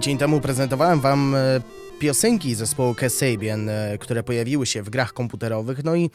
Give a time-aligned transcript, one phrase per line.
[0.00, 1.60] Tydzień temu prezentowałem Wam e,
[1.98, 6.10] piosenki zespołu Kasabian, e, które pojawiły się w grach komputerowych, no i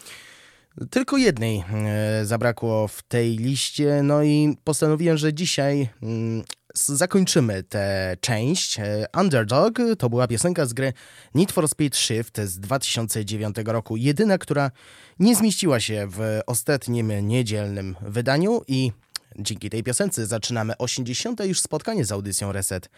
[0.90, 6.44] tylko jednej e, zabrakło w tej liście, no i postanowiłem, że dzisiaj mm,
[6.76, 8.78] zakończymy tę część.
[9.20, 10.94] Underdog to była piosenka z gry
[11.36, 14.72] Need for Speed Shift z 2009 roku, jedyna, która
[15.20, 18.92] nie zmieściła się w ostatnim niedzielnym wydaniu i
[19.40, 21.46] dzięki tej piosence zaczynamy 80.
[21.46, 22.90] już spotkanie z audycją Reset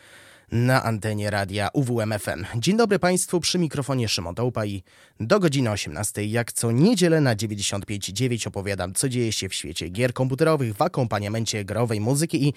[0.51, 2.45] na antenie radia UWMFM.
[2.55, 4.83] Dzień dobry Państwu, przy mikrofonie Szymon Dołpa i
[5.19, 10.13] do godziny 18 jak co niedzielę na 95.9 opowiadam, co dzieje się w świecie gier
[10.13, 12.53] komputerowych w akompaniamencie growej muzyki i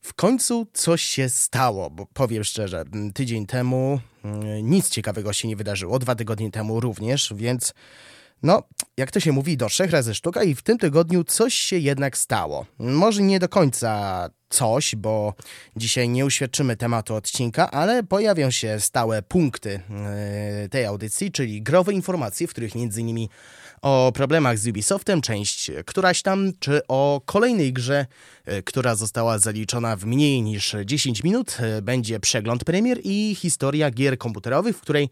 [0.00, 2.84] w końcu coś się stało, bo powiem szczerze,
[3.14, 7.74] tydzień temu mm, nic ciekawego się nie wydarzyło, dwa tygodnie temu również, więc
[8.42, 8.62] No,
[8.96, 12.18] jak to się mówi, do trzech razy sztuka i w tym tygodniu coś się jednak
[12.18, 12.66] stało.
[12.78, 15.34] Może nie do końca coś, bo
[15.76, 19.80] dzisiaj nie uświadczymy tematu odcinka, ale pojawią się stałe punkty
[20.60, 23.28] yy, tej audycji, czyli growe informacje, w których między innymi
[23.82, 28.06] o problemach z Ubisoftem, część któraś tam, czy o kolejnej grze,
[28.46, 31.58] yy, która została zaliczona w mniej niż 10 minut.
[31.60, 35.08] Yy, będzie przegląd premier i historia gier komputerowych, w której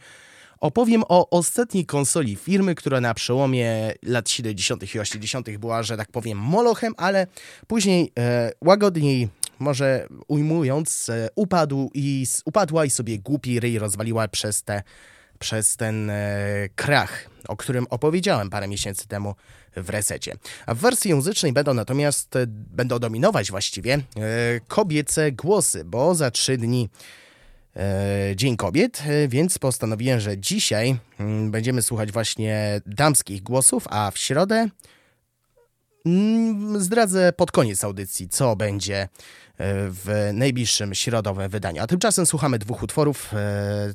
[0.61, 4.95] Opowiem o ostatniej konsoli firmy, która na przełomie lat 70.
[4.95, 5.57] i 80.
[5.59, 7.27] była, że tak powiem, molochem, ale
[7.67, 9.29] później e, łagodniej,
[9.59, 14.83] może ujmując, e, upadł i, upadła i sobie głupi ryj rozwaliła przez, te,
[15.39, 19.35] przez ten e, krach, o którym opowiedziałem parę miesięcy temu
[19.77, 20.35] w resecie.
[20.67, 24.01] A w wersji muzycznej będą natomiast, e, będą dominować właściwie e,
[24.69, 26.89] kobiece głosy, bo za trzy dni
[28.37, 34.19] Dzień Kobiet, e, więc postanowiłem, że dzisiaj mm, będziemy słuchać właśnie damskich głosów, a w
[34.19, 34.69] środę
[36.07, 39.09] mm, zdradzę pod koniec audycji, co będzie e,
[39.91, 41.83] w najbliższym środowym wydaniu.
[41.83, 43.33] A tymczasem słuchamy dwóch utworów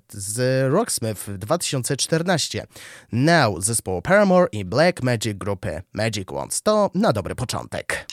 [0.10, 0.40] z
[0.72, 2.68] Rocksmith 2014.
[3.12, 6.62] Now zespołu Paramore i Black Magic grupy Magic Wands.
[6.62, 8.06] To na dobry początek.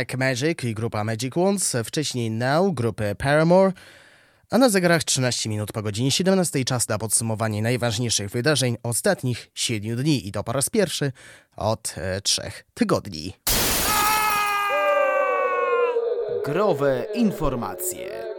[0.00, 3.72] Black Magic i grupa Magic Wands, wcześniej Now grupy Paramore,
[4.50, 9.96] a na zegarach 13 minut po godzinie 17 czas na podsumowanie najważniejszych wydarzeń ostatnich 7
[9.96, 11.12] dni i to po raz pierwszy
[11.56, 12.42] od e, 3
[12.74, 13.32] tygodni.
[16.44, 18.29] Growe informacje.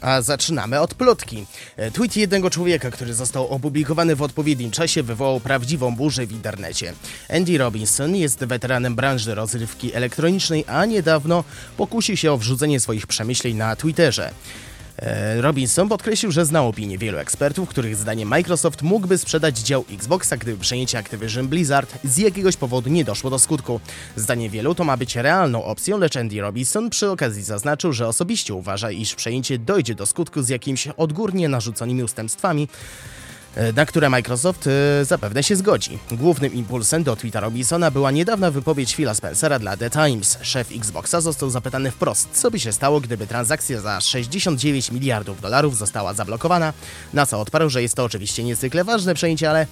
[0.00, 1.46] A zaczynamy od plotki.
[1.76, 6.92] E, tweet jednego człowieka, który został opublikowany w odpowiednim czasie, wywołał prawdziwą burzę w internecie.
[7.28, 11.44] Andy Robinson jest weteranem branży rozrywki elektronicznej, a niedawno
[11.76, 14.32] pokusił się o wrzucenie swoich przemyśleń na Twitterze.
[15.00, 20.36] E, Robinson podkreślił, że zna opinię wielu ekspertów, których zdaniem Microsoft mógłby sprzedać dział Xboxa,
[20.36, 23.80] gdyby przejęcie Activision Blizzard z jakiegoś powodu nie doszło do skutku.
[24.16, 28.54] Zdaniem wielu to ma być realną opcją, lecz Andy Robinson przy okazji zaznaczył, że osobiście
[28.54, 32.68] uważa, iż przejęcie dojdzie do skutku z jakimiś odgórnie narzuconymi ustępstwami,
[33.76, 35.98] na które Microsoft e, zapewne się zgodzi.
[36.12, 40.38] Głównym impulsem do tweeta Robinsona była niedawna wypowiedź Phila Spencera dla The Times.
[40.42, 45.76] Szef Xboxa został zapytany wprost, co by się stało, gdyby transakcja za 69 miliardów dolarów
[45.76, 46.72] została zablokowana,
[47.14, 49.66] na co odparł, że jest to oczywiście niezwykle ważne przejęcie, ale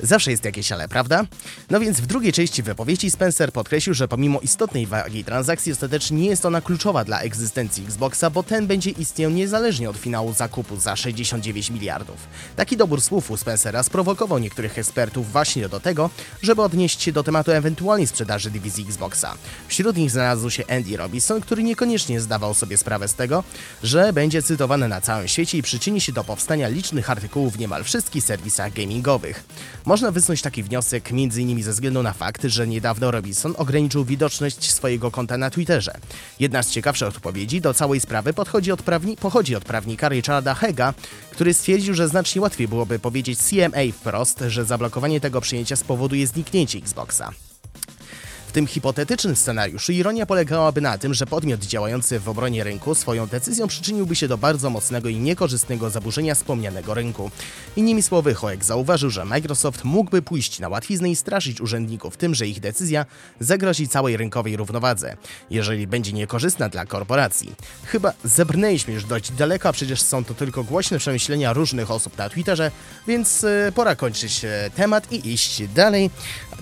[0.00, 1.24] Zawsze jest jakieś ale, prawda?
[1.70, 6.28] No więc w drugiej części wypowiedzi Spencer podkreślił, że pomimo istotnej wagi transakcji ostatecznie nie
[6.28, 10.96] jest ona kluczowa dla egzystencji Xboxa, bo ten będzie istniał niezależnie od finału zakupu za
[10.96, 12.16] 69 miliardów.
[12.56, 16.10] Taki dobór słów u Spencera sprowokował niektórych ekspertów właśnie do tego,
[16.42, 19.34] żeby odnieść się do tematu ewentualnej sprzedaży dywizji Xboxa.
[19.68, 23.44] Wśród nich znalazł się Andy Robinson, który niekoniecznie zdawał sobie sprawę z tego,
[23.82, 27.84] że będzie cytowany na całym świecie i przyczyni się do powstania licznych artykułów w niemal
[27.84, 29.44] wszystkich serwisach gamingowych.
[29.86, 31.62] Można wysnuć taki wniosek m.in.
[31.62, 35.94] ze względu na fakt, że niedawno Robinson ograniczył widoczność swojego konta na Twitterze.
[36.40, 40.94] Jedna z ciekawszych odpowiedzi do całej sprawy podchodzi od prawni pochodzi od prawnika Richarda Hega,
[41.30, 46.78] który stwierdził, że znacznie łatwiej byłoby powiedzieć CMA wprost, że zablokowanie tego przyjęcia spowoduje zniknięcie
[46.78, 47.30] Xboxa
[48.54, 53.66] tym hipotetycznym scenariuszu ironia polegałaby na tym, że podmiot działający w obronie rynku swoją decyzją
[53.66, 57.30] przyczyniłby się do bardzo mocnego i niekorzystnego zaburzenia wspomnianego rynku.
[57.76, 62.46] Innymi słowy, Hoek zauważył, że Microsoft mógłby pójść na łatwiznę i straszyć urzędników tym, że
[62.46, 63.06] ich decyzja
[63.40, 65.16] zagrozi całej rynkowej równowadze,
[65.50, 67.54] jeżeli będzie niekorzystna dla korporacji.
[67.84, 72.28] Chyba zebrnęliśmy już dość daleko, a przecież są to tylko głośne przemyślenia różnych osób na
[72.28, 72.70] Twitterze,
[73.06, 76.10] więc e, pora kończyć e, temat i iść dalej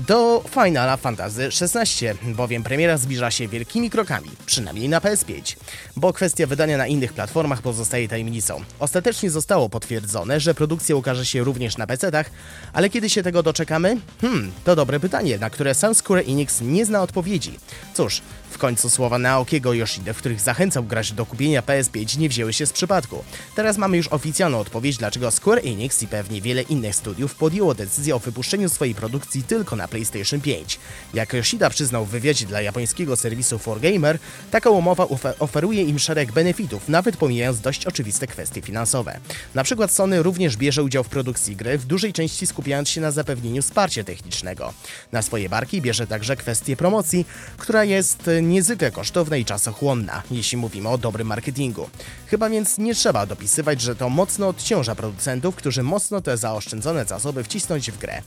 [0.00, 5.56] do Finala Fantasy XVI, bowiem premiera zbliża się wielkimi krokami, przynajmniej na PS5,
[5.96, 8.60] bo kwestia wydania na innych platformach pozostaje tajemnicą.
[8.78, 12.30] Ostatecznie zostało potwierdzone, że produkcja ukaże się również na PC-tach,
[12.72, 13.96] ale kiedy się tego doczekamy?
[14.20, 17.58] Hmm, to dobre pytanie, na które sam Square Enix nie zna odpowiedzi.
[17.94, 22.52] Cóż, w końcu słowa Naokiego Yoshida, w których zachęcał grać do kupienia PS5 nie wzięły
[22.52, 23.24] się z przypadku.
[23.56, 28.16] Teraz mamy już oficjalną odpowiedź, dlaczego Square Enix i pewnie wiele innych studiów podjęło decyzję
[28.16, 30.78] o wypuszczeniu swojej produkcji tylko na PlayStation 5.
[31.14, 34.18] Jak Yoshida przyznał w wywiadzie dla japońskiego serwisu 4Gamer,
[34.50, 35.06] taka umowa
[35.38, 39.18] oferuje im szereg benefitów, nawet pomijając dość oczywiste kwestie finansowe.
[39.54, 43.10] Na przykład Sony również bierze udział w produkcji gry, w dużej części skupiając się na
[43.10, 44.72] zapewnieniu wsparcia technicznego.
[45.12, 50.88] Na swoje barki bierze także kwestię promocji, która jest niezwykle kosztowna i czasochłonna, jeśli mówimy
[50.88, 51.90] o dobrym marketingu.
[52.26, 57.44] Chyba więc nie trzeba dopisywać, że to mocno odciąża producentów, którzy mocno te zaoszczędzone zasoby
[57.44, 58.22] wcisnąć w grę.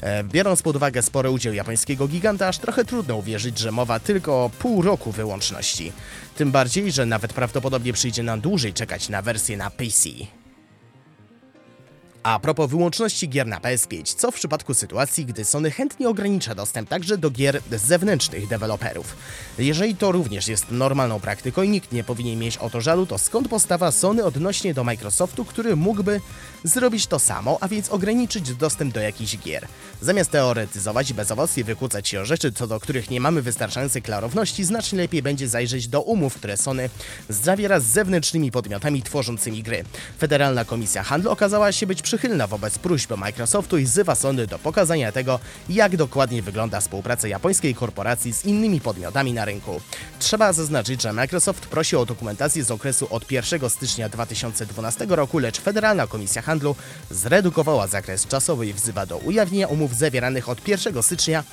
[0.00, 4.44] E, biorąc pod uwagę spory udział japońskiego giganta, aż trochę trudno uwierzyć, że mowa tylko
[4.44, 5.92] o pół roku wyłączności.
[6.36, 10.08] Tym bardziej, że nawet prawdopodobnie przyjdzie nam dłużej czekać na wersję na PC.
[12.24, 16.88] A propos wyłączności gier na PS5, co w przypadku sytuacji, gdy Sony chętnie ogranicza dostęp
[16.88, 19.16] także do gier zewnętrznych deweloperów?
[19.58, 23.18] Jeżeli to również jest normalną praktyką i nikt nie powinien mieć o to żalu, to
[23.18, 26.20] skąd postawa Sony odnośnie do Microsoftu, który mógłby
[26.64, 29.66] zrobić to samo, a więc ograniczyć dostęp do jakichś gier?
[30.00, 34.64] Zamiast teoretyzować i bezowocnie wykłócać się o rzeczy, co do których nie mamy wystarczającej klarowności,
[34.64, 36.90] znacznie lepiej będzie zajrzeć do umów, które Sony
[37.28, 39.84] zawiera z zewnętrznymi podmiotami tworzącymi gry.
[40.18, 45.12] Federalna Komisja Handlu okazała się być przychylna wobec próśb Microsoftu i wzywa Sony do pokazania
[45.12, 49.80] tego, jak dokładnie wygląda współpraca japońskiej korporacji z innymi podmiotami na rynku.
[50.18, 55.60] Trzeba zaznaczyć, że Microsoft prosi o dokumentację z okresu od 1 stycznia 2012 roku, lecz
[55.60, 56.76] Federalna Komisja Handlu
[57.10, 61.44] zredukowała zakres czasowy i wzywa do ujawnienia umów zawieranych od 1 stycznia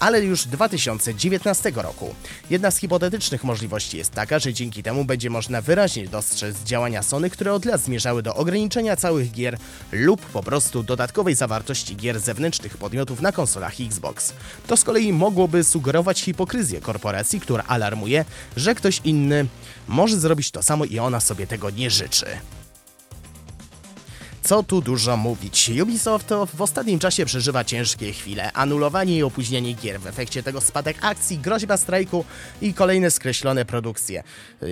[0.00, 2.14] ale już 2019 roku.
[2.50, 7.30] Jedna z hipotetycznych możliwości jest taka, że dzięki temu będzie można wyraźnie dostrzec działania Sony,
[7.30, 9.58] które od lat zmierzały do ograniczenia całych gier
[9.92, 14.32] lub po prostu dodatkowej zawartości gier zewnętrznych podmiotów na konsolach Xbox.
[14.66, 18.24] To z kolei mogłoby sugerować hipokryzję korporacji, która alarmuje,
[18.56, 19.46] że ktoś inny
[19.88, 22.26] może zrobić to samo i ona sobie tego nie życzy.
[24.48, 25.70] Co tu dużo mówić.
[25.82, 28.52] Ubisoft w ostatnim czasie przeżywa ciężkie chwile.
[28.52, 32.24] Anulowanie i opóźnienie gier, w efekcie tego spadek akcji, groźba strajku
[32.60, 34.22] i kolejne skreślone produkcje.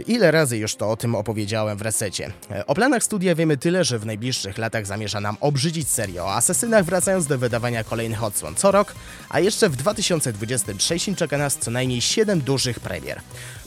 [0.06, 2.32] Ile razy już to o tym opowiedziałem w resecie.
[2.66, 6.84] O planach studia wiemy tyle, że w najbliższych latach zamierza nam obrzydzić serię o asesynach,
[6.84, 8.94] wracając do wydawania kolejnych odsłon co rok,
[9.28, 13.20] a jeszcze w 2023 czeka nas co najmniej 7 dużych premier.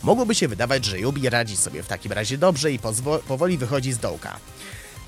[0.04, 2.80] Mogłoby się wydawać, że Ubi radzi sobie w takim razie dobrze i
[3.28, 4.40] powoli wychodzi z dołka.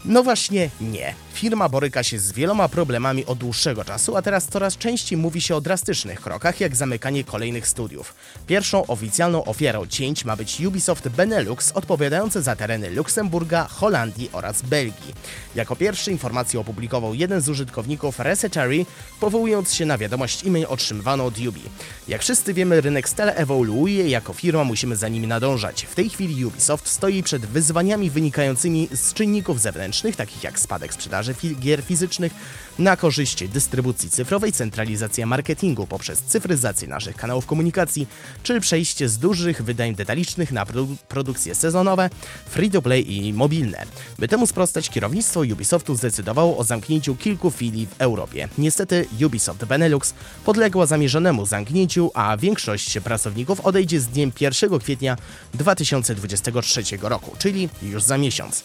[0.06, 1.16] No właśnie nie.
[1.34, 5.56] Firma boryka się z wieloma problemami od dłuższego czasu, a teraz coraz częściej mówi się
[5.56, 8.16] o drastycznych krokach, jak zamykanie kolejnych studiów.
[8.48, 15.14] Pierwszą oficjalną ofiarą cięć ma być Ubisoft Benelux, odpowiadający za tereny Luksemburga, Holandii oraz Belgii.
[15.56, 18.86] Jako pierwszy informację opublikował jeden z użytkowników Resetary,
[19.20, 21.62] powołując się na wiadomość e-mail otrzymywaną od Ubi.
[22.08, 25.84] Jak wszyscy wiemy, rynek stale ewoluuje, jako firma musimy za nim nadążać.
[25.84, 30.94] W tej chwili Ubisoft stoi przed wyzwaniami wynikającymi z czynników zewnętrznych, zewnętrznych, takich jak spadek
[30.94, 32.34] sprzedaży gier fizycznych,
[32.80, 38.08] na korzyść dystrybucji cyfrowej, centralizacja marketingu poprzez cyfryzację naszych kanałów komunikacji,
[38.44, 42.10] czy przejście z dużych wydań detalicznych na produ produkcje sezonowe,
[42.50, 43.86] free-to-play i mobilne.
[44.20, 48.48] By temu sprostać, kierownictwo Ubisoftu zdecydowało o zamknięciu kilku filii w Europie.
[48.58, 50.14] Niestety Ubisoft Benelux
[50.46, 55.18] podległa zamierzonemu zamknięciu, a większość pracowników odejdzie z dniem 1 kwietnia
[55.54, 58.64] 2023 roku, czyli już za miesiąc.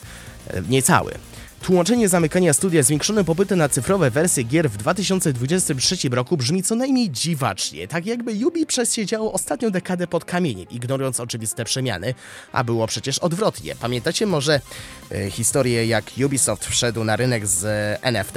[0.50, 1.12] E, niecały.
[1.62, 7.10] Tłumaczenie zamykania studia zwiększonym popytem na cyfrowe wersje gier w 2023 roku brzmi co najmniej
[7.10, 12.14] dziwacznie, tak jakby Ubi przesiedziało ostatnią dekadę pod kamieniem, ignorując oczywiste przemiany,
[12.52, 13.74] a było przecież odwrotnie.
[13.74, 14.60] Pamiętacie może
[15.12, 18.34] e, historię, jak Ubisoft wszedł na rynek z e, NFT?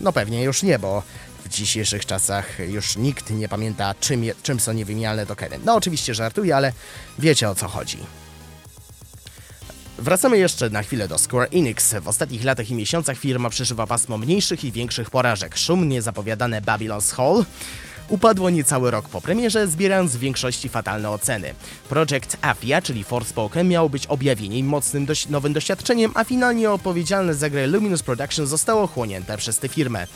[0.00, 1.02] No pewnie już nie, bo
[1.44, 5.58] w dzisiejszych czasach już nikt nie pamięta, czym, je, czym są niewymienialne tokeny.
[5.64, 6.72] No oczywiście żartuję, ale
[7.18, 7.98] wiecie o co chodzi.
[9.98, 11.94] Wracamy jeszcze na chwilę do Square Enix.
[11.94, 15.56] W ostatnich latach i miesiącach firma przeżywa pasmo mniejszych i większych porażek.
[15.56, 17.44] Szumnie zapowiadane Babylon's Hall
[18.08, 21.54] upadło niecały rok po premierze, zbierając w większości fatalne oceny.
[21.88, 27.50] Project Afia, czyli Forspoken, miał być objawieniem mocnym dość, nowym doświadczeniem, a finalnie odpowiedzialne za
[27.50, 30.06] grę Luminous Production zostało chłonięte przez tę firmę.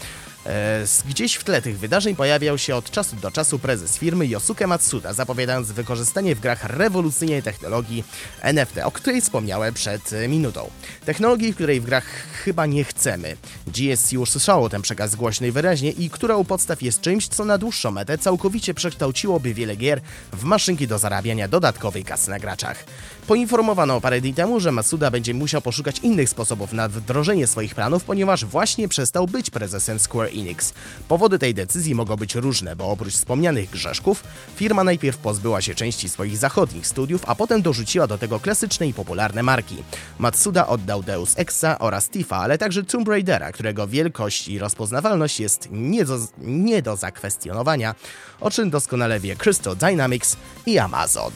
[0.46, 4.66] E, gdzieś w tle tych wydarzeń pojawiał się od czasu do czasu prezes firmy Yosuke
[4.66, 8.04] Matsuda, zapowiadając wykorzystanie w grach rewolucyjnej technologii
[8.42, 10.70] NFT, o której wspomniałem przed e, minutą.
[11.04, 12.04] Technologii, której w grach
[12.44, 13.36] chyba nie chcemy.
[13.66, 17.44] GSC już słyszało ten przekaz głośno i wyraźnie i która u podstaw jest czymś, co
[17.44, 20.00] na dłuższą metę całkowicie przekształciłoby wiele gier
[20.32, 22.84] w maszynki do zarabiania dodatkowej kasy na graczach.
[23.26, 28.04] Poinformowano parę dni temu, że Masuda będzie musiał poszukać innych sposobów na wdrożenie swoich planów,
[28.04, 30.74] ponieważ właśnie przestał być prezesem Square Enix.
[31.08, 34.24] Powody tej decyzji mogą być różne, bo oprócz wspomnianych grzeszków,
[34.56, 38.94] firma najpierw pozbyła się części swoich zachodnich studiów, a potem dorzuciła do tego klasyczne i
[38.94, 39.76] popularne marki.
[40.18, 45.68] Matsuda oddał Deus Exa oraz Tifa, ale także Tomb Raidera, którego wielkość i rozpoznawalność jest
[45.70, 47.94] nie do, nie do zakwestionowania,
[48.40, 51.32] o czym doskonale wie Crystal Dynamics i Amazon.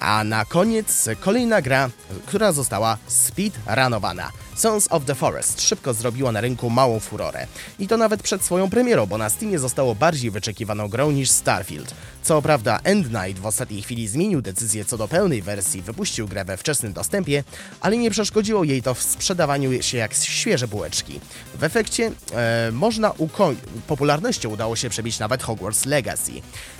[0.00, 1.90] A na koniec kolejna gra,
[2.26, 4.30] która została speedrunowana.
[4.54, 7.46] Sons of the Forest szybko zrobiła na rynku małą furorę.
[7.78, 11.94] I to nawet przed swoją premierą, bo na Steamie zostało bardziej wyczekiwaną grą niż Starfield.
[12.22, 16.44] Co prawda End Night w ostatniej chwili zmienił decyzję co do pełnej wersji, wypuścił grę
[16.44, 17.44] we wczesnym dostępie,
[17.80, 21.20] ale nie przeszkodziło jej to w sprzedawaniu się jak świeże bułeczki.
[21.54, 23.56] W efekcie e, można ukoń...
[23.86, 26.32] popularnością udało się przebić nawet Hogwarts Legacy.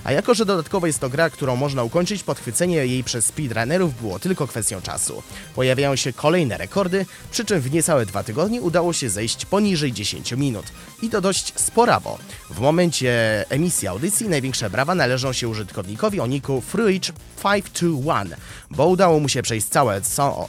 [0.04, 4.18] A jako, że dodatkowo jest to gra, którą można ukończyć, podchwycenie jej przez speedrunnerów było
[4.18, 5.22] tylko kwestią czasu.
[5.54, 10.32] Pojawiają się kolejne rekordy, przy czym w niecałe dwa tygodnie udało się zejść poniżej 10
[10.32, 10.64] minut.
[11.02, 12.18] I to dość sporawo.
[12.50, 18.26] W momencie emisji audycji największe brawa należą się użytkownikowi o niku Fruit521,
[18.70, 20.00] bo udało mu się przejść całe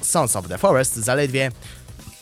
[0.02, 1.52] Sons of the Forest zaledwie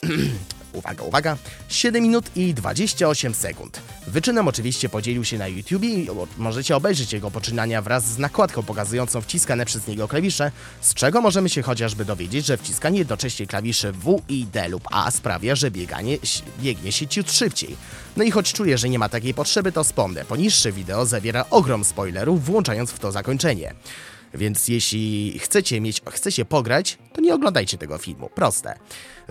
[0.74, 1.38] uwaga, uwaga,
[1.70, 3.82] 7 minut i 28 sekund.
[4.08, 6.08] Wyczynem oczywiście podzielił się na YouTube i
[6.38, 11.50] możecie obejrzeć jego poczynania wraz z nakładką pokazującą wciskane przez niego klawisze, z czego możemy
[11.50, 16.18] się chociażby dowiedzieć, że wciskanie jednocześnie klawiszy W i D lub A sprawia, że bieganie,
[16.60, 17.76] biegnie się ciut szybciej.
[18.18, 21.84] No i choć czuję, że nie ma takiej potrzeby, to wspomnę, poniższe wideo zawiera ogrom
[21.84, 23.74] spoilerów, włączając w to zakończenie.
[24.34, 28.30] Więc jeśli chcecie mieć, chcecie pograć, to nie oglądajcie tego filmu.
[28.30, 28.76] Proste.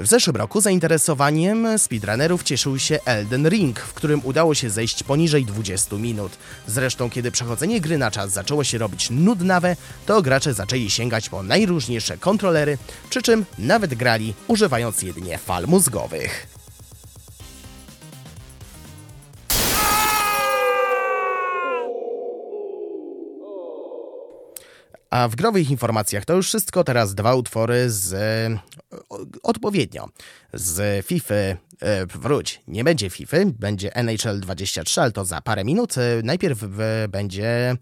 [0.01, 5.45] W zeszłym roku zainteresowaniem speedrunnerów cieszył się Elden Ring, w którym udało się zejść poniżej
[5.45, 6.33] 20 minut.
[6.67, 11.43] Zresztą, kiedy przechodzenie gry na czas zaczęło się robić nudnawe, to gracze zaczęli sięgać po
[11.43, 12.79] najróżniejsze kontrolery,
[13.11, 16.60] przy czym nawet grali używając jedynie fal mózgowych.
[25.11, 26.85] A w growych informacjach to już wszystko.
[26.85, 28.15] Teraz dwa utwory z
[29.43, 30.09] odpowiednio
[30.53, 31.35] z FIFA.
[31.35, 35.99] E, wróć, nie będzie FIFA, będzie NHL 23, ale to za parę minut.
[35.99, 36.59] E, najpierw
[37.09, 37.77] będzie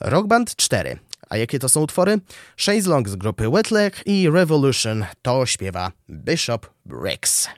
[0.00, 0.98] Rock Band 4.
[1.28, 2.20] A jakie to są utwory?
[2.56, 7.48] Shane Long z grupy Wetleg i Revolution to śpiewa Bishop Briggs.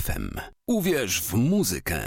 [0.00, 0.40] UWMFM.
[0.66, 2.00] Uwierz w muzykę.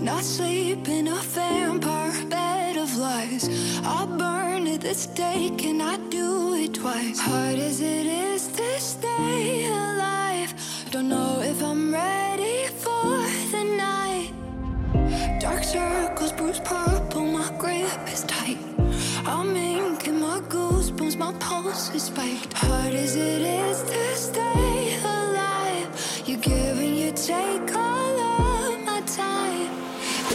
[0.00, 3.48] Not sleep in a vampire bed of lies.
[3.84, 7.20] I'll burn it this day, can I do it twice?
[7.20, 10.54] Hard as it is to stay alive.
[10.90, 14.32] Don't know if I'm ready for the night.
[15.40, 18.58] Dark circles, bruise purple, my grip is tight.
[19.26, 22.52] I'm inking my goosebumps, my pulse is spiked.
[22.52, 24.87] Hard as it is to stay
[27.28, 29.70] take all of my time.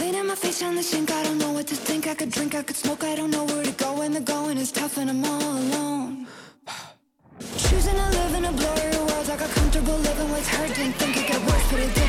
[0.00, 2.06] Leaning my face on the sink, I don't know what to think.
[2.06, 4.02] I could drink, I could smoke, I don't know where to go.
[4.02, 6.26] And the going is tough and I'm all alone.
[7.66, 10.66] Choosing to live in a blurry world, I got comfortable living with her.
[10.68, 12.03] Didn't think it get worse, but it didn't.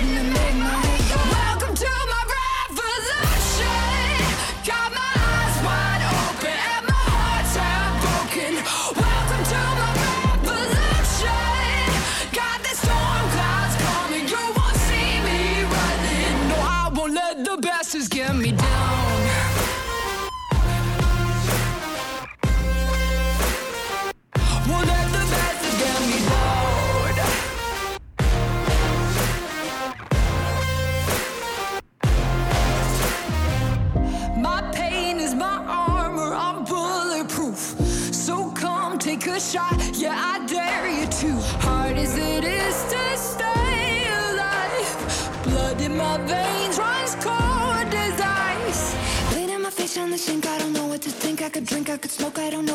[39.35, 41.31] A shot, yeah, I dare you to.
[41.59, 48.95] Hard as it is to stay alive, blood in my veins runs cold as ice.
[49.35, 51.41] Leaning my face on the sink, I don't know what to think.
[51.41, 52.74] I could drink, I could smoke, I don't know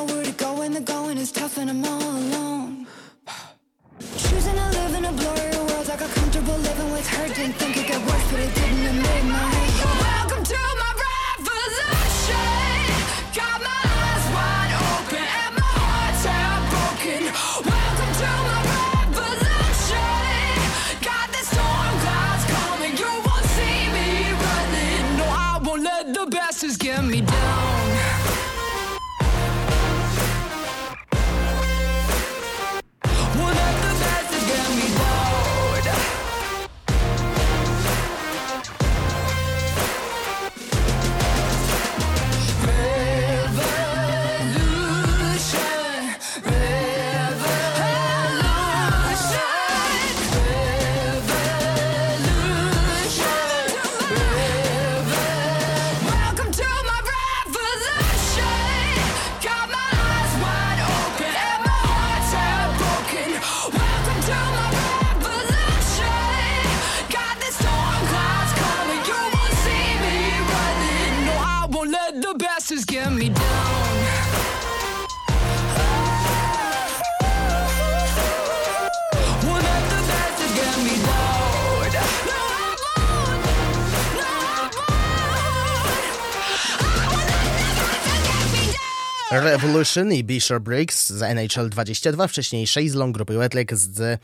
[89.71, 94.21] Revolution i Bishop Briggs z NHL 22, wcześniej Shazlong grupy Wetleg z,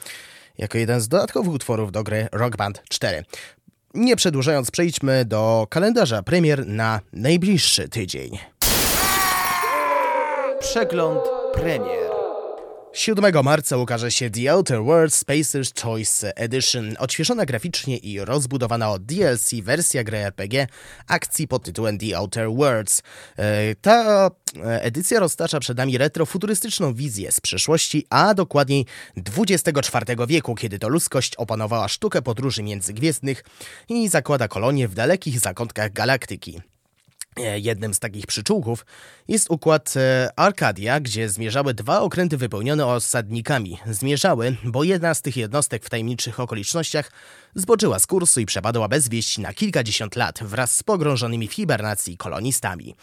[0.58, 3.24] jako jeden z dodatkowych utworów do gry Rock Band 4.
[3.94, 8.38] Nie przedłużając, przejdźmy do kalendarza premier na najbliższy tydzień.
[10.60, 11.20] Przegląd
[11.54, 12.05] premier.
[12.96, 19.04] 7 marca ukaże się The Outer Worlds Spacer's Choice Edition, odświeżona graficznie i rozbudowana od
[19.04, 20.66] DLC wersja gry RPG
[21.06, 23.02] akcji pod tytułem The Outer Worlds.
[23.36, 28.86] E, Ta e, edycja roztacza przed nami retrofuturystyczną wizję z przyszłości, a dokładniej
[29.38, 33.44] XXIV wieku, kiedy to ludzkość opanowała sztukę podróży międzygwiezdnych
[33.88, 36.60] i zakłada kolonie w dalekich zakątkach galaktyki.
[37.40, 38.86] E, jednym z takich przyczółków
[39.28, 43.78] jest układ e, Arcadia, gdzie zmierzały dwa okręty wypełnione osadnikami.
[43.90, 47.10] Zmierzały, bo jedna z tych jednostek w tajemniczych okolicznościach
[47.54, 52.16] zboczyła z kursu i przepadła bez wieści na kilkadziesiąt lat wraz z pogrążonymi w hibernacji
[52.16, 52.94] kolonistami.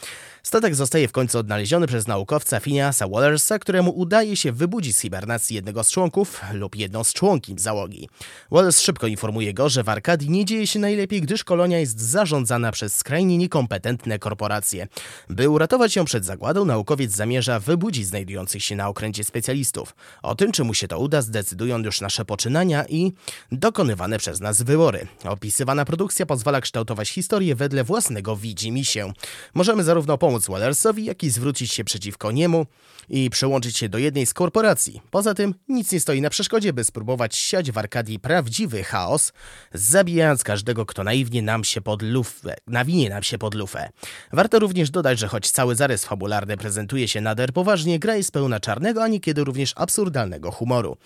[0.44, 5.56] Statek zostaje w końcu odnaleziony przez naukowca Phineasa Wallersa, któremu udaje się wybudzić z hibernacji
[5.56, 8.10] jednego z członków lub jedną z członki załogi.
[8.52, 12.72] Wallers szybko informuje go, że w Arkadii nie dzieje się najlepiej, gdyż kolonia jest zarządzana
[12.72, 14.88] przez skrajnie niekompetentne korporacje.
[15.30, 19.96] By uratować ją przed zagładą, naukowiec zamierza wybudzić znajdujących się na okręcie specjalistów.
[20.22, 23.12] O tym, czy mu się to uda, zdecydują już nasze poczynania i
[23.52, 25.08] dokonywane przez nas wybory.
[25.24, 29.14] Opisywana produkcja pozwala kształtować historię wedle własnego widzi się.
[29.54, 32.66] Możemy zarówno pomóc Wallersowi, jak i zwrócić się przeciwko niemu
[33.10, 35.02] i przełączyć się do jednej z korporacji.
[35.12, 39.34] Poza tym nic nie stoi na przeszkodzie, by spróbować siać w Arkadii prawdziwy chaos,
[39.74, 43.90] zabijając każdego, kto naiwnie nam się pod lufę, nawinie nam się pod lufę.
[44.34, 48.60] Warto również dodać, że choć cały zarys fabularny prezentuje się nader poważnie, gra jest pełna
[48.60, 50.98] czarnego, a niekiedy również absurdalnego humoru.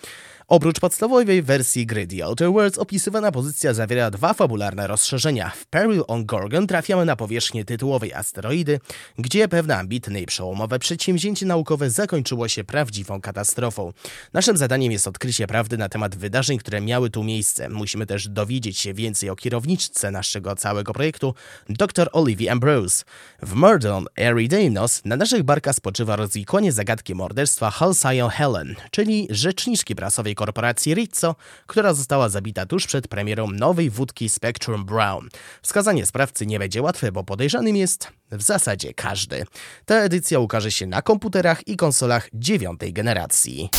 [0.49, 5.49] Oprócz podstawowej wersji gry The Outer Worlds opisywana pozycja zawiera dwa fabularne rozszerzenia.
[5.49, 8.79] W Peril on Gorgon trafiamy na powierzchnię tytułowej asteroidy,
[9.17, 13.93] gdzie pewne ambitne i przełomowe przedsięwzięcie naukowe zakończyło się prawdziwą katastrofą.
[14.33, 17.69] Naszym zadaniem jest odkrycie prawdy na temat wydarzeń, które miały tu miejsce.
[17.69, 21.33] Musimy też dowiedzieć się więcej o kierowniczce naszego całego projektu,
[21.69, 23.03] dr Olivia Ambrose.
[23.41, 29.95] W Murder on Eridanos na naszych barkach spoczywa rozwikłanie zagadki morderstwa Halcyon Helen, czyli rzeczniczki
[29.95, 31.35] prasowej korporacji Rizzo,
[31.67, 35.29] która została zabita tuż przed premierą nowej wódki Spectrum Brown.
[35.61, 39.45] Wskazanie sprawcy nie będzie łatwe, bo podejrzanym jest w zasadzie każdy.
[39.85, 43.69] Ta edycja ukaże się na komputerach i konsolach dziewiątej generacji.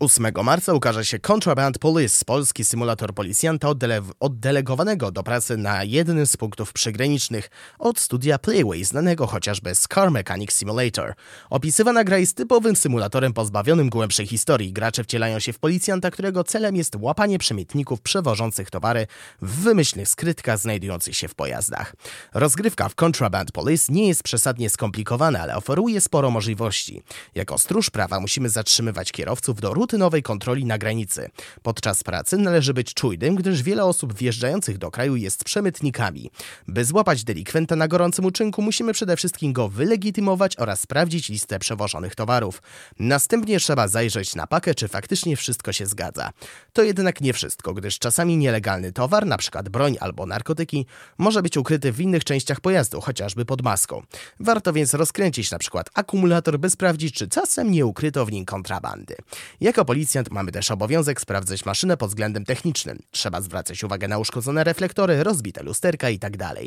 [0.00, 6.26] 8 marca ukaże się Contraband Police, polski symulator policjanta oddele oddelegowanego do pracy na jednym
[6.26, 11.14] z punktów przygranicznych od studia Playway, znanego chociażby z Car Mechanic Simulator.
[11.50, 14.72] Opisywana gra jest typowym symulatorem pozbawionym głębszej historii.
[14.72, 19.06] Gracze wcielają się w policjanta, którego celem jest łapanie przemytników przewożących towary
[19.42, 21.94] w wymyślnych skrytkach znajdujących się w pojazdach.
[22.34, 27.02] Rozgrywka w Contraband Police nie jest przesadnie skomplikowana, ale oferuje sporo możliwości.
[27.34, 31.30] Jako stróż prawa musimy zatrzymywać kierowców do rutynowej kontroli na granicy.
[31.62, 36.30] Podczas pracy należy być czujnym, gdyż wiele osób wjeżdżających do kraju jest przemytnikami.
[36.68, 42.14] By złapać delikwenta na gorącym uczynku, musimy przede wszystkim go wylegitymować oraz sprawdzić listę przewożonych
[42.14, 42.62] towarów.
[42.98, 46.30] Następnie trzeba zajrzeć na pakę, czy faktycznie wszystko się zgadza.
[46.72, 49.62] To jednak nie wszystko, gdyż czasami nielegalny towar, np.
[49.62, 50.86] broń albo narkotyki,
[51.18, 54.02] może być ukryty w innych częściach pojazdu, chociażby pod maską.
[54.40, 55.82] Warto więc rozkręcić np.
[55.94, 59.16] akumulator, by sprawdzić, czy czasem nie ukryto w nim kontrabandy.
[59.60, 62.98] Jako jako policjant mamy też obowiązek sprawdzać maszynę pod względem technicznym.
[63.10, 66.38] Trzeba zwracać uwagę na uszkodzone reflektory, rozbite lusterka itd.
[66.38, 66.58] Tak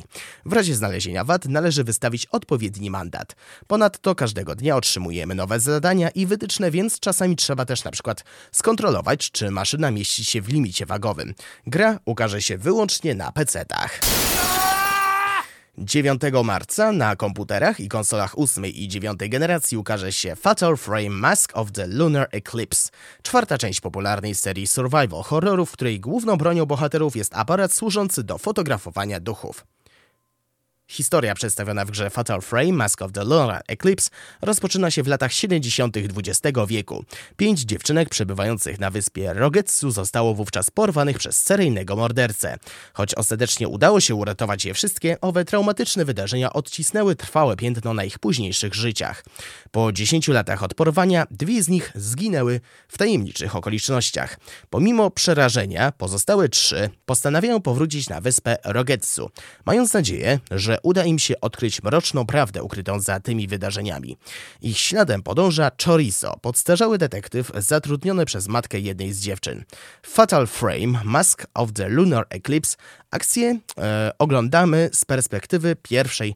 [0.45, 3.35] w razie znalezienia wad należy wystawić odpowiedni mandat.
[3.67, 9.31] Ponadto każdego dnia otrzymujemy nowe zadania i wytyczne, więc czasami trzeba też na przykład skontrolować,
[9.31, 11.33] czy maszyna mieści się w limicie wagowym.
[11.67, 13.99] Gra ukaże się wyłącznie na PC-tach.
[15.77, 21.57] 9 marca na komputerach i konsolach 8 i 9 generacji ukaże się Fatal Frame Mask
[21.57, 22.89] of the Lunar Eclipse,
[23.23, 29.19] czwarta część popularnej serii survival horrorów, której główną bronią bohaterów jest aparat służący do fotografowania
[29.19, 29.72] duchów.
[30.87, 34.09] Historia przedstawiona w grze Fatal Frame Mask of the Lunar Eclipse
[34.41, 35.97] rozpoczyna się w latach 70.
[35.97, 37.05] XX wieku.
[37.37, 42.57] Pięć dziewczynek przebywających na wyspie Rogetsu zostało wówczas porwanych przez seryjnego mordercę.
[42.93, 48.19] Choć ostatecznie udało się uratować je wszystkie, owe traumatyczne wydarzenia odcisnęły trwałe piętno na ich
[48.19, 49.23] późniejszych życiach.
[49.71, 54.39] Po 10 latach od porwania dwie z nich zginęły w tajemniczych okolicznościach.
[54.69, 59.29] Pomimo przerażenia pozostałe trzy postanawiają powrócić na wyspę Rogetsu,
[59.65, 64.17] mając nadzieję, że uda im się odkryć mroczną prawdę ukrytą za tymi wydarzeniami.
[64.61, 69.63] Ich śladem podąża Chorizo, podstarzały detektyw zatrudniony przez matkę jednej z dziewczyn.
[70.03, 72.77] Fatal Frame, Mask of the Lunar Eclipse
[73.11, 76.35] Akcję e, oglądamy z perspektywy pierwszej,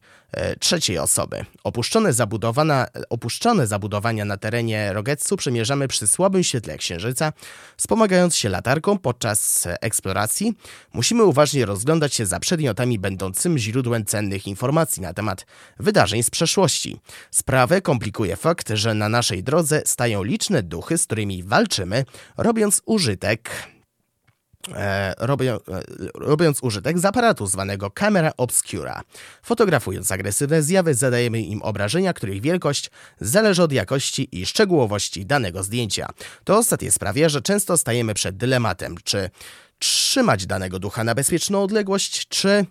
[0.59, 1.45] trzeciej osoby.
[1.63, 7.33] Opuszczone, zabudowana, opuszczone zabudowania na terenie Rogetsu przemierzamy przy słabym świetle księżyca,
[7.77, 10.53] wspomagając się latarką podczas eksploracji.
[10.93, 15.45] Musimy uważnie rozglądać się za przedmiotami będącymi źródłem cennych informacji na temat
[15.79, 16.99] wydarzeń z przeszłości.
[17.31, 22.05] Sprawę komplikuje fakt, że na naszej drodze stają liczne duchy, z którymi walczymy,
[22.37, 23.76] robiąc użytek E,
[25.17, 25.59] robią, e,
[26.15, 29.01] robiąc użytek z aparatu zwanego camera obscura.
[29.43, 32.91] Fotografując agresywne zjawy, zadajemy im obrażenia, których wielkość
[33.21, 36.09] zależy od jakości i szczegółowości danego zdjęcia.
[36.43, 39.29] To ostatnie sprawia, że często stajemy przed dylematem, czy
[39.79, 42.65] trzymać danego ducha na bezpieczną odległość, czy e,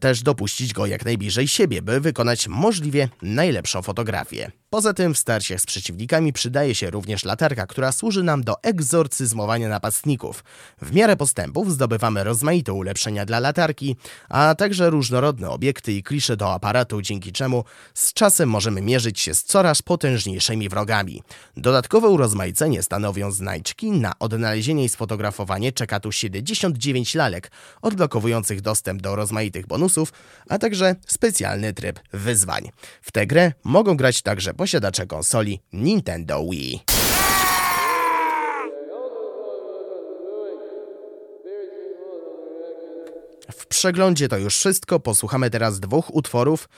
[0.00, 4.50] też dopuścić go jak najbliżej siebie, by wykonać możliwie najlepszą fotografię.
[4.70, 9.68] Poza tym w starciach z przeciwnikami przydaje się również latarka, która służy nam do egzorcyzmowania
[9.68, 10.44] napastników.
[10.82, 13.96] W miarę postępów zdobywamy rozmaite ulepszenia dla latarki,
[14.28, 17.64] a także różnorodne obiekty i klisze do aparatu, dzięki czemu
[17.94, 21.22] z czasem możemy mierzyć się z coraz potężniejszymi wrogami.
[21.56, 23.90] Dodatkowe urozmaicenie stanowią znajdźki.
[23.90, 27.50] Na odnalezienie i sfotografowanie czeka tu 79 lalek,
[27.82, 30.12] odblokowujących dostęp do rozmaitych bonusów,
[30.48, 32.70] a także specjalny tryb wyzwań.
[33.02, 36.84] W tę grę mogą grać także posiadacze konsoli Nintendo Wii.
[43.52, 45.00] W przeglądzie to już wszystko.
[45.00, 46.68] Posłuchamy teraz dwóch utworów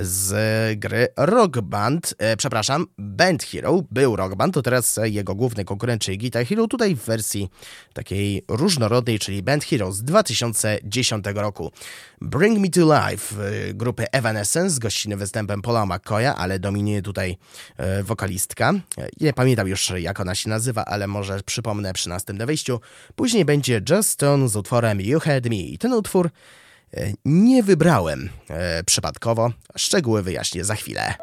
[0.00, 3.82] z gry Rock Band, e, przepraszam, Band Hero.
[3.90, 7.50] Był Rock Band, to teraz jego główny konkurent, czyli Guitar Hero, tutaj w wersji
[7.92, 11.72] takiej różnorodnej, czyli Band Hero z 2010 roku.
[12.20, 17.36] Bring Me To Life e, grupy Evanescence z gościnnym występem Paula McCoya, ale dominuje tutaj
[17.76, 18.72] e, wokalistka.
[18.98, 22.80] E, Nie pamiętam już jak ona się nazywa, ale może przypomnę przy następnym wejściu.
[23.16, 25.78] Później będzie Just Stone z utworem You Had Me.
[25.78, 26.30] Ten utwór
[27.24, 29.52] nie wybrałem e, przypadkowo.
[29.76, 31.14] Szczegóły wyjaśnię za chwilę.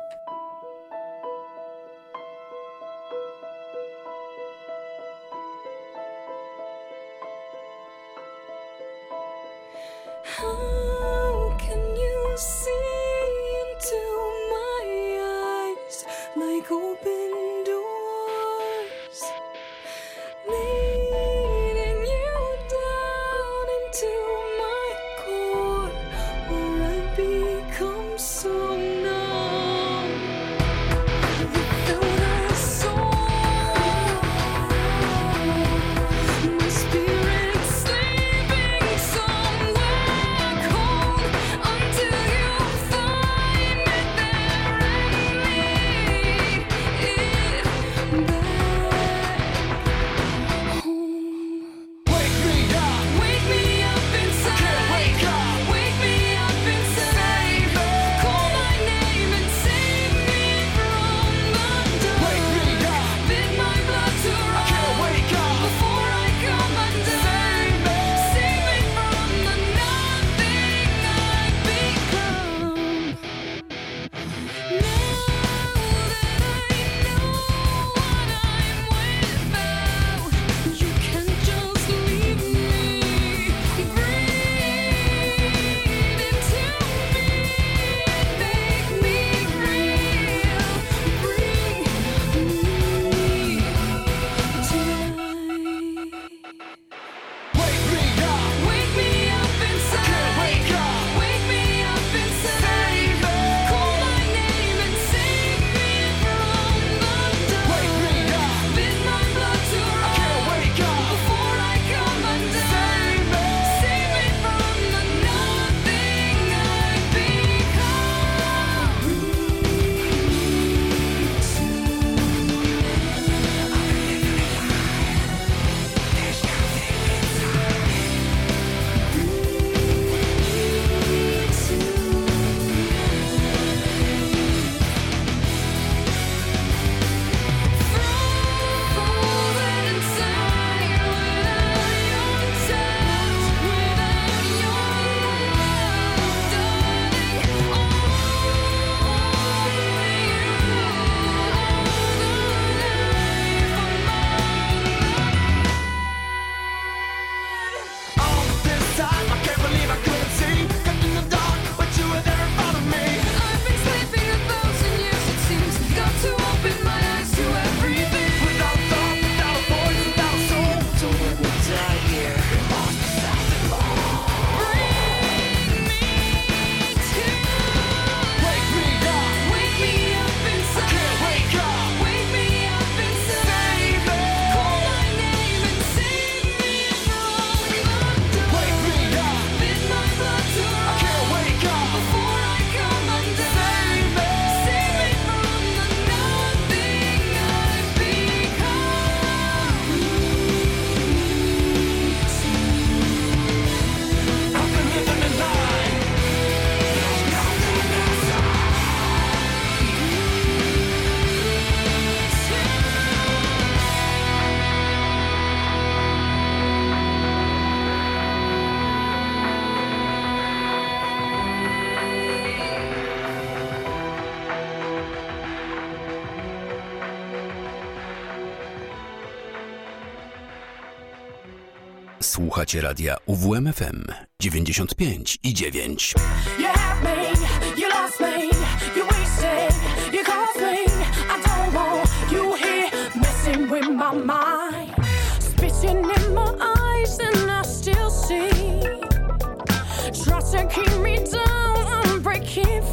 [232.94, 234.06] radia UWMFM
[234.39, 235.98] 95 i 9.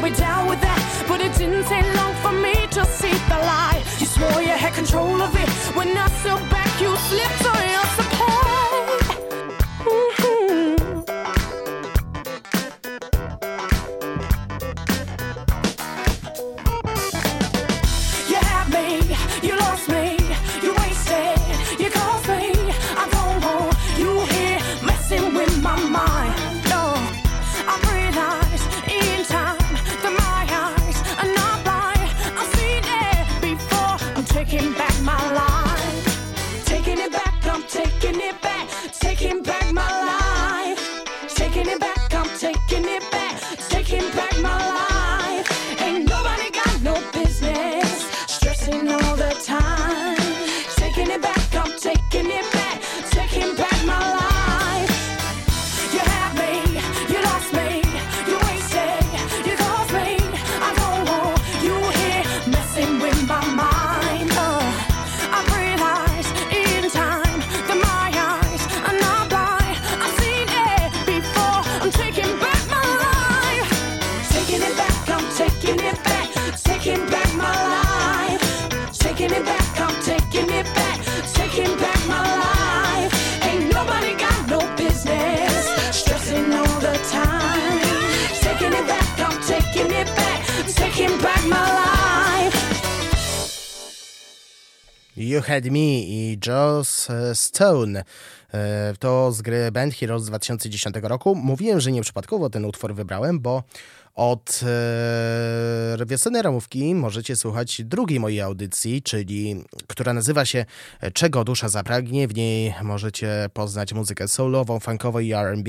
[0.00, 1.04] I'll be down with that.
[1.06, 3.84] But it didn't take long for me to see the light.
[3.98, 6.69] You swore you had control of it when I still back.
[95.60, 98.04] Dead Me i Joss e, Stone.
[98.54, 101.34] E, to z gry Band Heroes z 2010 roku.
[101.34, 103.62] Mówiłem, że nieprzypadkowo ten utwór wybrałem, bo
[104.14, 104.60] od
[106.36, 110.64] e, ramówki możecie słuchać drugiej mojej audycji, czyli która nazywa się
[111.14, 112.28] Czego dusza zapragnie.
[112.28, 115.68] W niej możecie poznać muzykę soulową, funkową i RB.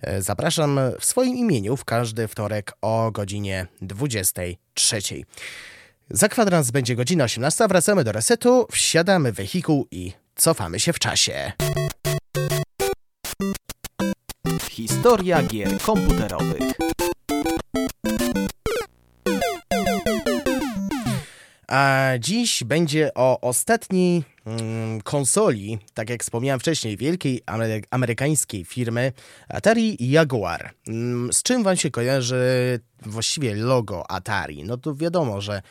[0.00, 5.00] E, zapraszam w swoim imieniu w każdy wtorek o godzinie 23.
[6.10, 10.98] Za kwadrans będzie godzina 18, wracamy do resetu, wsiadamy w wehikuł i cofamy się w
[10.98, 11.52] czasie.
[14.70, 16.72] Historia gier komputerowych.
[21.68, 29.12] A dziś będzie o ostatniej mm, konsoli, tak jak wspomniałem wcześniej, wielkiej amery amerykańskiej firmy
[29.48, 30.74] Atari Jaguar.
[30.88, 34.64] Mm, z czym wam się kojarzy właściwie logo Atari?
[34.64, 35.62] No to wiadomo, że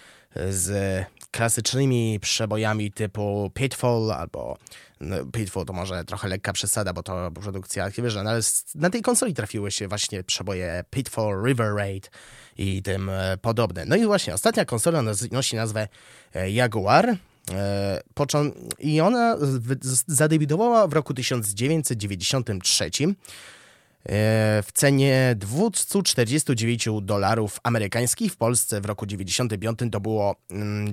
[0.50, 4.58] z klasycznymi przebojami typu Pitfall albo
[5.02, 8.42] no, Pitfall to może trochę lekka przesada, bo to produkcja Activision, no, ale
[8.76, 12.12] na tej konsoli trafiły się właśnie przeboje Pitfall, River Raid
[12.58, 13.86] i tym e, podobne.
[13.86, 15.88] No i właśnie ostatnia konsola nosi nazwę
[16.34, 17.10] e, Jaguar.
[17.52, 18.04] E,
[18.80, 19.38] I ona
[20.08, 22.92] zadebiutowała w roku 1993
[24.06, 28.34] w cenie 249 dolarów amerykańskich.
[28.34, 30.36] W Polsce w roku 95 to było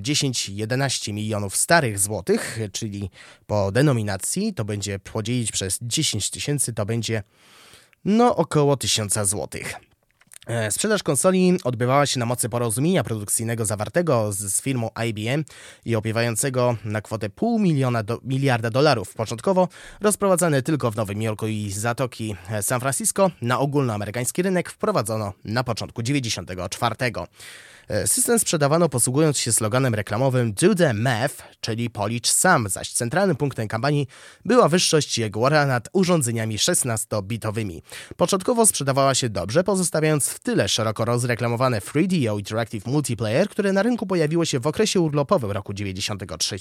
[0.01, 3.09] 10-11 mm, milionów starych złotych, czyli
[3.47, 7.23] po denominacji to będzie podzielić przez 10 tysięcy, to będzie
[8.05, 9.90] no około 1000 złotych.
[10.51, 15.43] E, sprzedaż konsoli odbywała się na mocy porozumienia produkcyjnego zawartego z, z firmą IBM
[15.85, 19.13] i opiewającego na kwotę pół miliona do, miliarda dolarów.
[19.13, 19.67] Początkowo
[20.01, 25.63] rozprowadzane tylko w Nowym Jorku i Zatoki e, San Francisco, na ogólnoamerykański rynek wprowadzono na
[25.63, 26.95] początku 1994.
[27.91, 33.35] E, system sprzedawano posługując się sloganem reklamowym Do the Math, czyli policz sam, zaś centralnym
[33.35, 34.07] punktem kampanii
[34.45, 37.81] była wyższość Jaguara nad urządzeniami 16-bitowymi.
[38.17, 44.07] Początkowo sprzedawała się dobrze, pozostawiając w tyle szeroko rozreklamowane 3DO Interactive Multiplayer, które na rynku
[44.07, 46.55] pojawiło się w okresie urlopowym roku 93.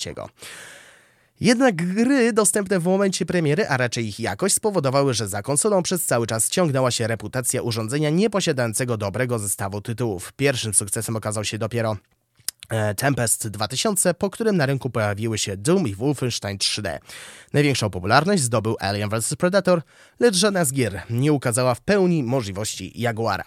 [1.41, 6.05] Jednak gry dostępne w momencie premiery, a raczej ich jakość, spowodowały, że za konsolą przez
[6.05, 10.33] cały czas ciągnęła się reputacja urządzenia nieposiadającego dobrego zestawu tytułów.
[10.33, 11.97] Pierwszym sukcesem okazał się dopiero
[12.69, 16.99] e, Tempest 2000, po którym na rynku pojawiły się Doom i Wolfenstein 3D.
[17.53, 19.83] Największą popularność zdobył Alien vs Predator,
[20.21, 23.45] lecz żadna z gier nie ukazała w pełni możliwości Jaguara.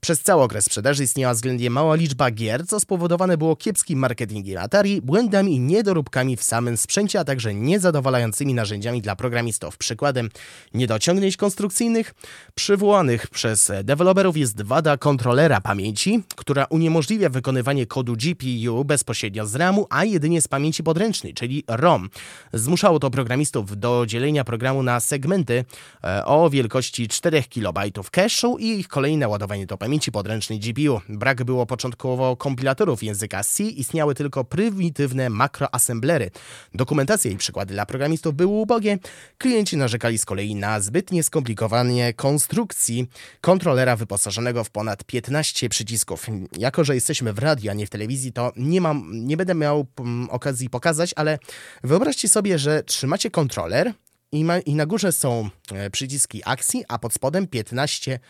[0.00, 5.02] Przez cały okres sprzedaży istniała względnie mała liczba gier, co spowodowane było kiepskim marketingiem Atari,
[5.02, 9.78] błędami i niedoróbkami w samym sprzęcie, a także niezadowalającymi narzędziami dla programistów.
[9.78, 10.28] Przykładem
[10.74, 12.14] niedociągnięć konstrukcyjnych
[12.54, 19.86] przywołanych przez deweloperów jest wada kontrolera pamięci, która uniemożliwia wykonywanie kodu GPU bezpośrednio z RAMu,
[19.90, 22.08] a jedynie z pamięci podręcznej, czyli ROM.
[22.52, 25.64] Zmuszało to programistów do dzielenia programu na segmenty
[26.04, 27.78] e, o wielkości 4 KB
[28.10, 31.00] cache'u i ich kolejne ładowanie do pamięci pamięci podręcznej GPU.
[31.08, 36.30] Brak było początkowo kompilatorów języka C, istniały tylko prymitywne makroassemblery.
[36.74, 38.98] Dokumentacja i przykłady dla programistów były ubogie.
[39.38, 43.06] Klienci narzekali z kolei na zbytnie skomplikowanie konstrukcji
[43.40, 46.26] kontrolera wyposażonego w ponad 15 przycisków.
[46.58, 49.86] Jako, że jesteśmy w radiu, a nie w telewizji, to nie mam, nie będę miał
[49.98, 51.38] mm, okazji pokazać, ale
[51.84, 53.92] wyobraźcie sobie, że trzymacie kontroler,
[54.32, 58.20] i, ma, i, na górze są e, przyciski akcji, a pod spodem 15 E, e,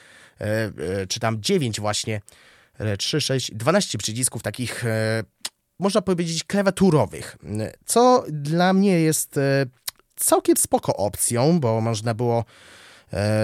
[1.09, 2.21] czy tam 9 właśnie,
[2.99, 5.25] 3, 6, 12 przycisków takich, e,
[5.79, 7.37] można powiedzieć, klawiaturowych,
[7.87, 9.41] co dla mnie jest
[10.17, 12.45] całkiem spoko opcją, bo można było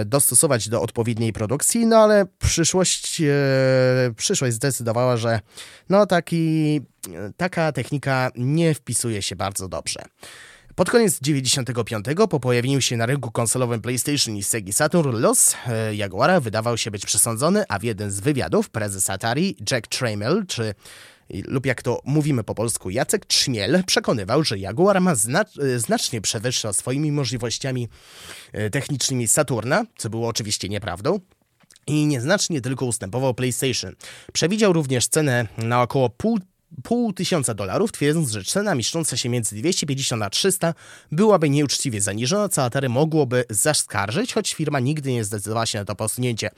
[0.07, 3.23] dostosować do odpowiedniej produkcji, no ale przyszłość,
[4.17, 5.41] przyszłość zdecydowała, że
[5.89, 6.81] no taki,
[7.37, 10.03] taka technika nie wpisuje się bardzo dobrze.
[10.77, 15.95] Pod koniec 95 po pojawieniu się na rynku konsolowym PlayStation i Sega Saturn los e,
[15.95, 20.75] Jaguara wydawał się być przesądzony, a w jeden z wywiadów prezes Atari Jack Tramiel, czy
[21.31, 26.73] lub jak to mówimy po polsku, Jacek Trzmiel przekonywał, że Jaguar ma e, znacznie przewyższa
[26.73, 27.89] swoimi możliwościami
[28.53, 31.21] e, technicznymi Saturna, co było oczywiście nieprawdą
[31.87, 33.95] i nieznacznie tylko ustępował PlayStation.
[34.33, 36.39] Przewidział również cenę na około pół
[36.83, 40.75] pół tysiąca dolarów, twierdząc, że cena mieszcząca się między 250 a 300
[41.13, 45.95] byłaby nieuczciwie zaniżona, co Atari mogłoby zaskarżyć, choć firma nigdy nie zdecydowała się na to
[45.95, 46.51] posunięcie.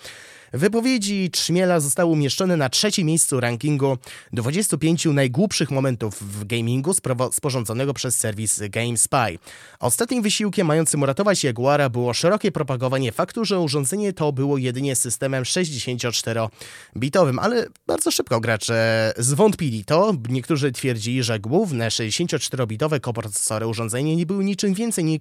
[0.53, 3.99] Wypowiedzi Trzmiela zostały umieszczone na trzecim miejscu rankingu
[4.33, 6.93] 25 najgłupszych momentów w gamingu
[7.33, 9.39] sporządzonego przez serwis GameSpy.
[9.81, 15.45] Ostatnim wysiłkiem mającym uratować Jaguara było szerokie propagowanie faktu, że urządzenie to było jedynie systemem
[15.45, 20.15] 64-bitowym, ale bardzo szybko gracze zwątpili to.
[20.29, 25.21] Niektórzy twierdzili, że główne 64-bitowe koprocesory urządzenia nie były niczym więcej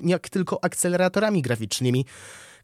[0.00, 2.04] jak tylko akceleratorami graficznymi,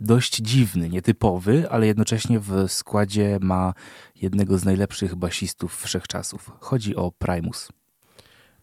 [0.00, 3.74] dość dziwny, nietypowy, ale jednocześnie w składzie ma
[4.16, 6.50] jednego z najlepszych basistów wszechczasów.
[6.60, 7.68] Chodzi o Primus.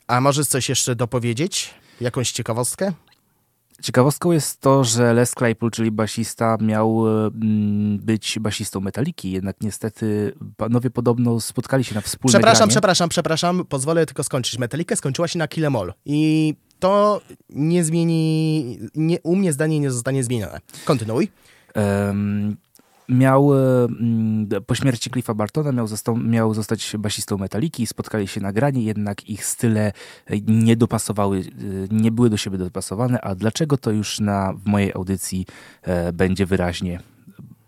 [0.07, 1.73] A możesz coś jeszcze dopowiedzieć?
[2.01, 2.93] Jakąś ciekawostkę?
[3.81, 9.55] Ciekawostką jest to, że Les Claypool, czyli basista, miał e, mm, być basistą Metaliki, jednak
[9.61, 14.59] niestety panowie podobno spotkali się na wspólne Przepraszam, przepraszam, przepraszam, pozwolę tylko skończyć.
[14.59, 19.79] Metallica skończyła się na Kill 'Em All i to nie zmieni, nie, u mnie zdanie
[19.79, 20.59] nie zostanie zmienione.
[20.85, 21.29] Kontynuuj.
[21.73, 22.57] Em,
[23.09, 28.53] miał e, mm, po śmierci Cliffa Bartona miał, miał zostać basistą Metaliki, spotkali się na
[28.53, 29.91] granie, jednak ich style
[30.25, 31.43] e, nie dopasowały, e,
[31.91, 35.45] nie były do siebie dopasowane, a dlaczego to już na, w mojej audycji
[36.13, 36.99] będzie wyraźnie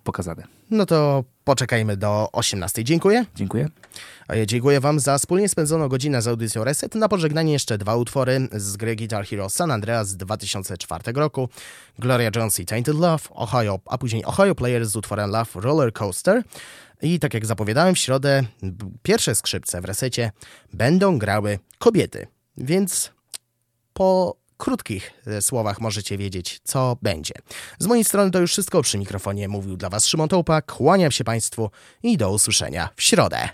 [0.04, 0.44] pokazane.
[0.72, 2.84] No to poczekajmy do 18.
[2.84, 3.26] Dziękuję.
[3.36, 3.70] Dziękuję.
[4.28, 6.96] A ja dziękuję Wam za wspólnie spędzoną godzinę z audycją Reset.
[6.96, 11.50] Na pożegnanie jeszcze dwa utwory z gry Guitar Hero San Andreas z 2004 roku.
[12.00, 16.44] Gloria Jones i Tainted Love, Ohio, a później Ohio Players z utworem Love Roller Coaster.
[17.02, 18.44] I tak jak zapowiadałem, w środę
[19.04, 20.32] pierwsze skrzypce w resecie
[20.74, 22.28] będą grały kobiety.
[22.58, 23.12] Więc
[23.94, 27.34] po krótkich e, słowach możecie wiedzieć, co będzie.
[27.80, 28.82] Z mojej strony to już wszystko.
[28.82, 30.62] Przy mikrofonie mówił dla Was Szymon Tołpa.
[30.62, 31.72] Kłaniam się Państwu
[32.04, 33.50] i do usłyszenia w środę.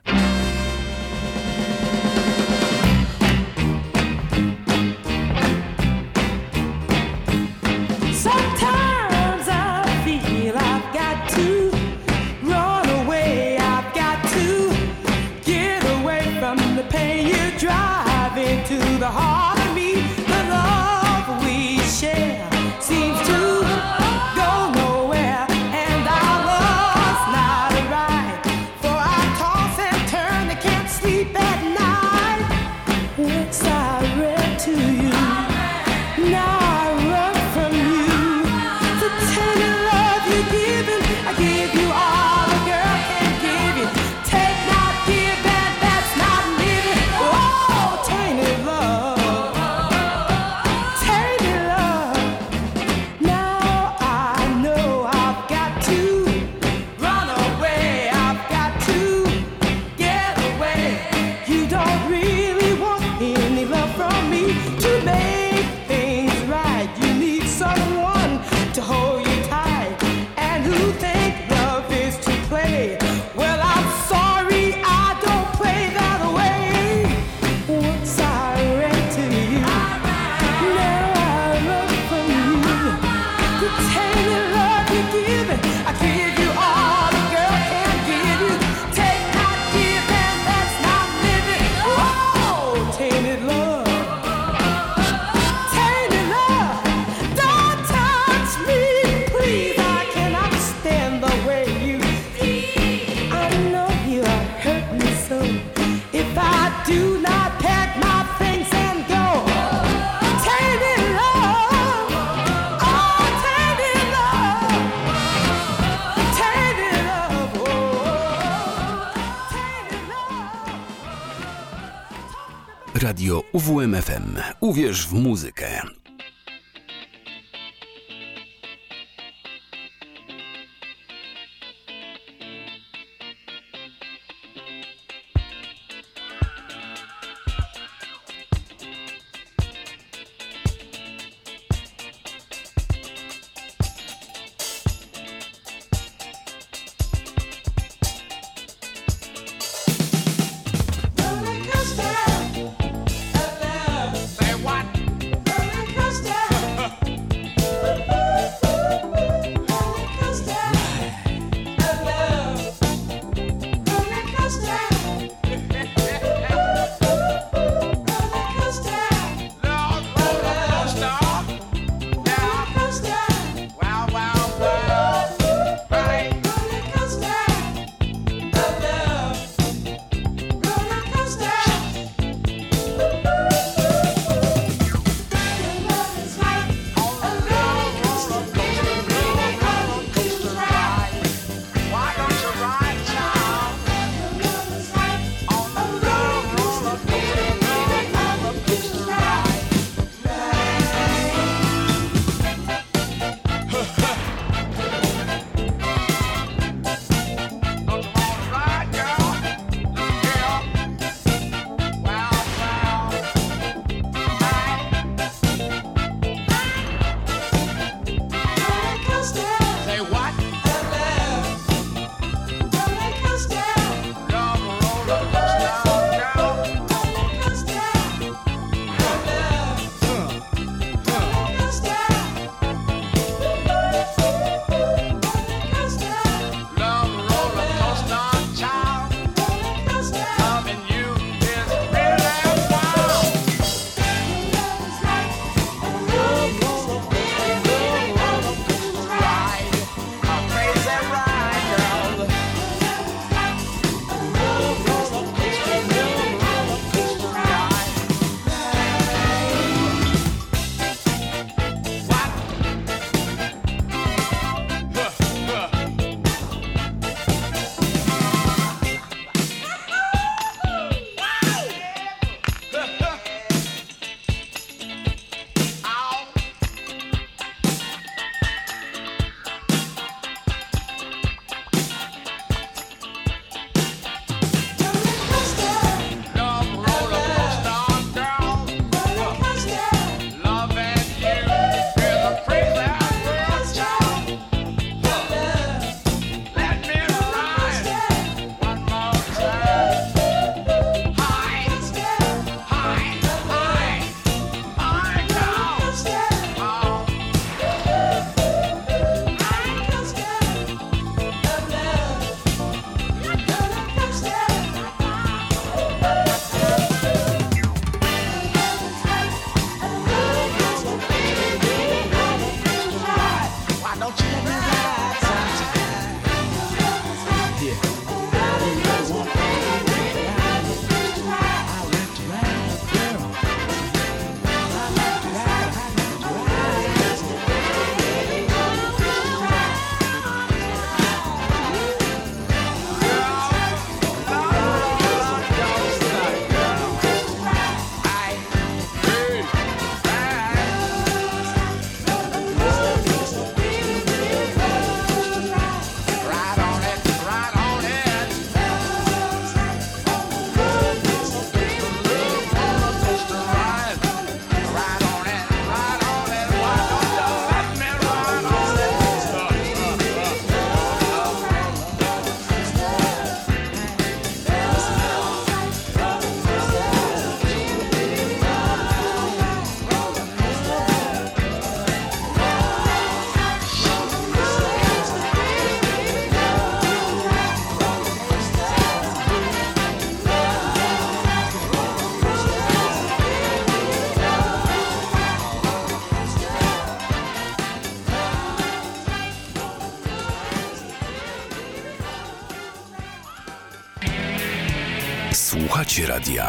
[123.56, 124.36] UWMFM.
[124.60, 125.82] Uwierz w muzykę.